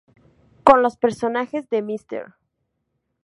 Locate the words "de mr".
1.69-2.33